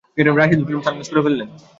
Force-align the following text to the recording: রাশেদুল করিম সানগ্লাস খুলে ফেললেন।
রাশেদুল 0.37 0.65
করিম 0.67 0.81
সানগ্লাস 0.85 1.07
খুলে 1.09 1.23
ফেললেন। 1.25 1.49